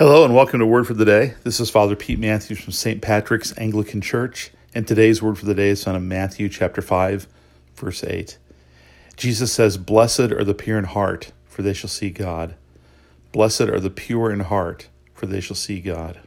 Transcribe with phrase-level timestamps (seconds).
[0.00, 1.34] Hello and welcome to Word for the Day.
[1.44, 3.02] This is Father Pete Matthews from St.
[3.02, 7.26] Patrick's Anglican Church, and today's Word for the Day is found in Matthew chapter 5,
[7.74, 8.38] verse 8.
[9.18, 12.54] Jesus says, Blessed are the pure in heart, for they shall see God.
[13.30, 16.18] Blessed are the pure in heart, for they shall see God.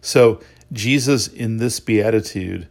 [0.00, 0.40] So,
[0.72, 2.66] Jesus in this beatitude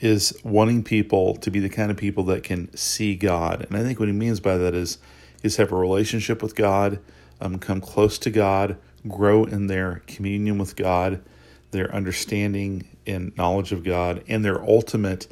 [0.00, 3.64] is wanting people to be the kind of people that can see God.
[3.68, 4.98] And I think what he means by that is,
[5.44, 6.98] is have a relationship with God,
[7.40, 8.76] um, come close to God,
[9.08, 11.22] grow in their communion with God,
[11.70, 15.26] their understanding and knowledge of God, and their ultimate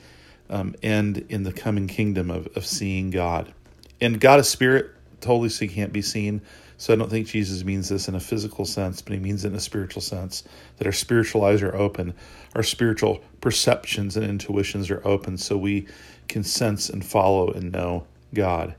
[0.49, 3.53] um, end in the coming kingdom of, of seeing God.
[4.01, 6.41] And God is spirit, totally so he can't be seen.
[6.79, 9.49] So I don't think Jesus means this in a physical sense, but he means it
[9.49, 10.45] in a spiritual sense
[10.79, 12.15] that our spiritual eyes are open,
[12.55, 15.87] our spiritual perceptions and intuitions are open, so we
[16.29, 18.75] can sense and follow and know God.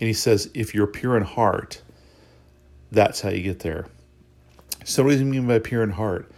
[0.00, 1.82] And he says, if you're pure in heart,
[2.92, 3.86] that's how you get there.
[4.84, 6.30] So, what does he mean by pure in heart?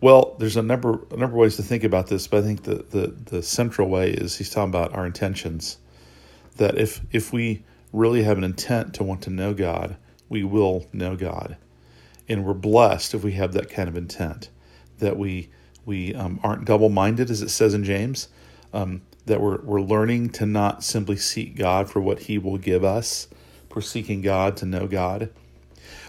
[0.00, 2.62] Well, there's a number a number of ways to think about this, but I think
[2.62, 5.78] the, the, the central way is he's talking about our intentions.
[6.56, 9.96] That if if we really have an intent to want to know God,
[10.28, 11.56] we will know God,
[12.28, 14.50] and we're blessed if we have that kind of intent.
[14.98, 15.50] That we
[15.84, 18.28] we um, aren't double minded, as it says in James.
[18.72, 22.84] Um, that we're we're learning to not simply seek God for what He will give
[22.84, 23.26] us.
[23.74, 25.30] We're seeking God to know God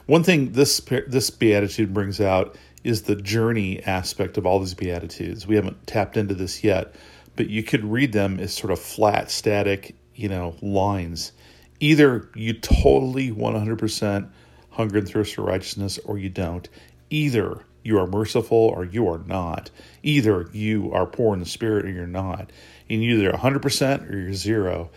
[0.09, 5.45] one thing this this beatitude brings out is the journey aspect of all these beatitudes.
[5.45, 6.95] We haven't tapped into this yet,
[7.35, 11.31] but you could read them as sort of flat, static, you know, lines.
[11.79, 14.29] Either you totally 100%
[14.71, 16.67] hunger and thirst for righteousness, or you don't.
[17.11, 19.69] Either you are merciful or you are not.
[20.01, 22.51] Either you are poor in the spirit or you're not.
[22.89, 24.89] And either 100% or you're zero.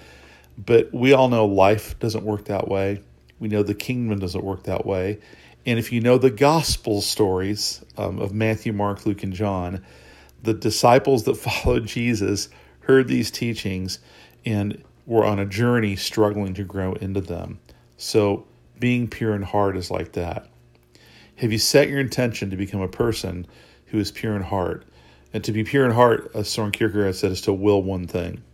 [0.57, 3.03] But we all know life doesn't work that way.
[3.43, 5.19] We know the kingdom doesn't work that way.
[5.67, 9.85] And if you know the gospel stories um, of Matthew, Mark, Luke, and John,
[10.45, 12.49] the disciples that followed Jesus
[12.83, 13.99] heard these teachings
[14.47, 17.59] and were on a journey struggling to grow into them.
[17.97, 18.47] So
[18.79, 20.49] being pure in heart is like that.
[21.35, 23.49] Have you set your intention to become a person
[23.87, 24.85] who is pure in heart?
[25.33, 28.45] And to be pure in heart, as Soren Kierkegaard said, is to will one thing,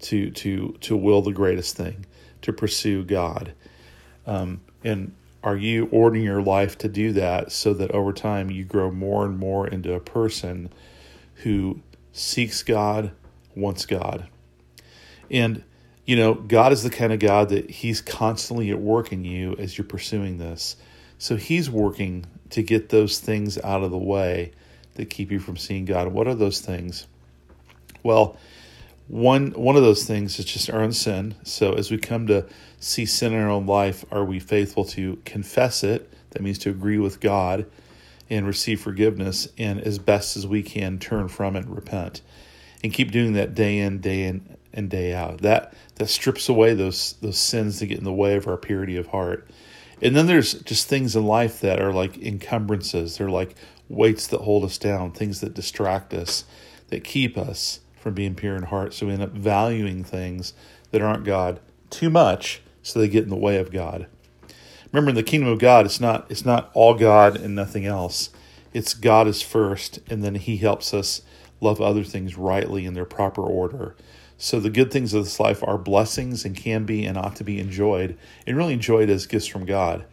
[0.00, 2.06] to to to will the greatest thing,
[2.42, 3.52] to pursue God.
[4.26, 8.64] Um, and are you ordering your life to do that so that over time you
[8.64, 10.70] grow more and more into a person
[11.36, 11.80] who
[12.12, 13.12] seeks God,
[13.54, 14.28] wants God?
[15.30, 15.62] And,
[16.04, 19.54] you know, God is the kind of God that He's constantly at work in you
[19.58, 20.76] as you're pursuing this.
[21.18, 24.52] So He's working to get those things out of the way
[24.94, 26.08] that keep you from seeing God.
[26.08, 27.06] What are those things?
[28.02, 28.36] Well,
[29.08, 31.36] one one of those things is just our own sin.
[31.44, 32.46] So as we come to
[32.80, 36.12] see sin in our own life, are we faithful to confess it?
[36.30, 37.66] That means to agree with God
[38.28, 42.22] and receive forgiveness, and as best as we can turn from it and repent,
[42.82, 45.42] and keep doing that day in, day in, and day out.
[45.42, 48.96] That that strips away those those sins that get in the way of our purity
[48.96, 49.48] of heart.
[50.02, 53.16] And then there's just things in life that are like encumbrances.
[53.16, 53.54] They're like
[53.88, 56.44] weights that hold us down, things that distract us,
[56.88, 58.94] that keep us from being pure in heart.
[58.94, 60.52] So we end up valuing things
[60.92, 61.58] that aren't God
[61.90, 64.06] too much, so they get in the way of God.
[64.92, 68.30] Remember, in the kingdom of God, it's not it's not all God and nothing else.
[68.72, 71.22] It's God is first, and then He helps us
[71.60, 73.96] love other things rightly in their proper order.
[74.38, 77.44] So the good things of this life are blessings and can be and ought to
[77.44, 80.04] be enjoyed, and really enjoyed as gifts from God.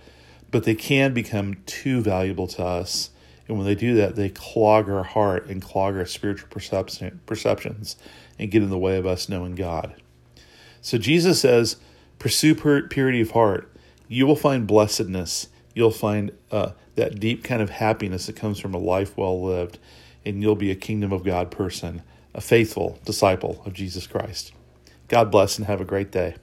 [0.50, 3.12] But they can become too valuable to us
[3.48, 7.98] and when they do that, they clog our heart and clog our spiritual perception, perceptions
[8.40, 9.96] and get in the way of us knowing God.
[10.82, 11.78] So Jesus says,
[12.20, 13.70] pursue purity of heart.
[14.08, 15.48] You will find blessedness.
[15.74, 19.80] You'll find uh, that deep kind of happiness that comes from a life well lived,
[20.26, 22.02] and you'll be a kingdom of God person,
[22.34, 24.54] a faithful disciple of Jesus Christ.
[25.08, 26.36] God bless and have a great day.